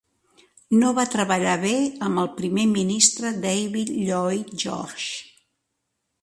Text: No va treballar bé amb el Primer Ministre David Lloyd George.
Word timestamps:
No 0.77 0.87
va 0.99 1.03
treballar 1.15 1.51
bé 1.65 1.73
amb 2.07 2.21
el 2.21 2.29
Primer 2.39 2.63
Ministre 2.71 3.35
David 3.45 3.93
Lloyd 4.09 4.51
George. 4.65 5.07